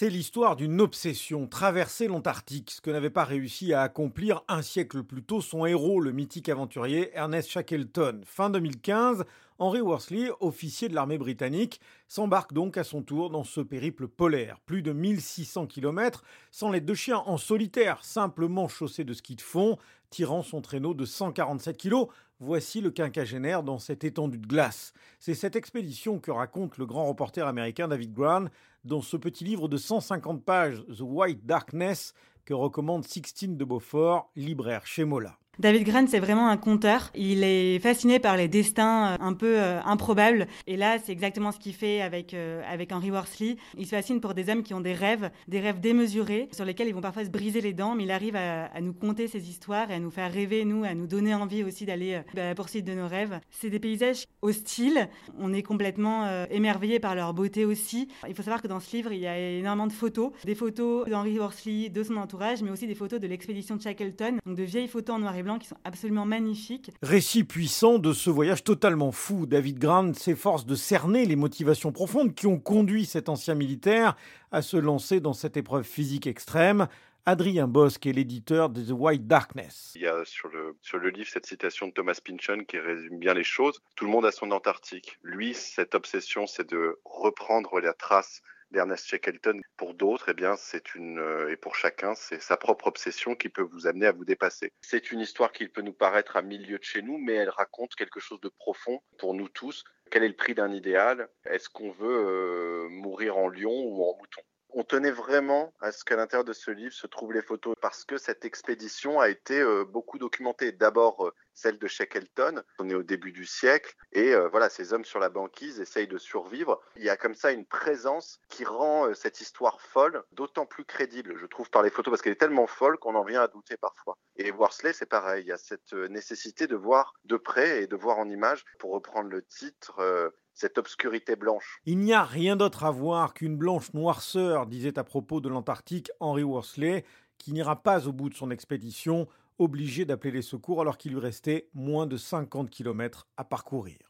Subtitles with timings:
[0.00, 5.02] C'est l'histoire d'une obsession, traverser l'Antarctique, ce que n'avait pas réussi à accomplir un siècle
[5.02, 8.20] plus tôt son héros, le mythique aventurier Ernest Shackleton.
[8.24, 9.24] Fin 2015,
[9.58, 14.60] Henry Worsley, officier de l'armée britannique, s'embarque donc à son tour dans ce périple polaire.
[14.66, 16.22] Plus de 1600 km
[16.52, 19.78] sans les deux chiens en solitaire, simplement chaussés de ski de fond,
[20.10, 22.06] tirant son traîneau de 147 kg.
[22.38, 24.92] Voici le quinquagénaire dans cette étendue de glace.
[25.18, 28.44] C'est cette expédition que raconte le grand reporter américain David Grant
[28.88, 32.14] dans ce petit livre de 150 pages, The White Darkness,
[32.46, 35.38] que recommande Sixtine de Beaufort, libraire chez Mola.
[35.58, 37.10] David Grant, c'est vraiment un conteur.
[37.16, 40.46] Il est fasciné par les destins euh, un peu euh, improbables.
[40.68, 43.56] Et là, c'est exactement ce qu'il fait avec, euh, avec Henry Worsley.
[43.76, 46.86] Il se fascine pour des hommes qui ont des rêves, des rêves démesurés, sur lesquels
[46.86, 49.90] ils vont parfois se briser les dents, mais il arrive à, nous conter ces histoires
[49.90, 52.84] et à nous faire rêver, nous, à nous donner envie aussi d'aller à la poursuite
[52.84, 53.40] de nos rêves.
[53.50, 55.08] C'est des paysages hostiles.
[55.40, 58.08] On est complètement émerveillé par leur beauté aussi.
[58.28, 60.30] Il faut savoir que dans ce livre, il y a énormément de photos.
[60.44, 64.38] Des photos d'Henry Worsley, de son entourage, mais aussi des photos de l'expédition de Shackleton.
[64.46, 66.90] Donc de vieilles photos en noir et blanc qui sont absolument magnifiques.
[67.00, 69.46] Récit puissant de ce voyage totalement fou.
[69.46, 74.16] David Grant s'efforce de cerner les motivations profondes qui ont conduit cet ancien militaire
[74.52, 76.88] à se lancer dans cette épreuve physique extrême.
[77.24, 79.92] Adrien Bosque est l'éditeur de The White Darkness.
[79.94, 83.18] Il y a sur le, sur le livre cette citation de Thomas Pynchon qui résume
[83.18, 83.80] bien les choses.
[83.96, 85.18] Tout le monde a son Antarctique.
[85.22, 89.60] Lui, cette obsession, c'est de reprendre la trace d'Ernest Shackleton.
[89.76, 93.48] Pour d'autres, eh bien, c'est une, euh, et pour chacun, c'est sa propre obsession qui
[93.48, 94.72] peut vous amener à vous dépasser.
[94.80, 97.94] C'est une histoire qui peut nous paraître à milieu de chez nous, mais elle raconte
[97.94, 99.84] quelque chose de profond pour nous tous.
[100.10, 101.28] Quel est le prix d'un idéal?
[101.44, 104.42] Est-ce qu'on veut euh, mourir en lion ou en mouton?
[104.70, 108.04] On tenait vraiment à ce qu'à l'intérieur de ce livre se trouvent les photos parce
[108.04, 110.72] que cette expédition a été euh, beaucoup documentée.
[110.72, 114.92] D'abord euh, celle de Shackleton, on est au début du siècle et euh, voilà, ces
[114.92, 116.80] hommes sur la banquise essayent de survivre.
[116.96, 121.36] Il y a comme ça une présence qui rend cette histoire folle d'autant plus crédible,
[121.36, 123.76] je trouve, par les photos parce qu'elle est tellement folle qu'on en vient à douter
[123.76, 124.18] parfois.
[124.36, 127.96] Et Worsley, c'est pareil, il y a cette nécessité de voir de près et de
[127.96, 131.80] voir en image, pour reprendre le titre, cette obscurité blanche.
[131.86, 136.10] Il n'y a rien d'autre à voir qu'une blanche noirceur, disait à propos de l'Antarctique
[136.18, 137.04] Henry Worsley,
[137.38, 141.20] qui n'ira pas au bout de son expédition, obligé d'appeler les secours alors qu'il lui
[141.20, 144.08] restait moins de 50 km à parcourir.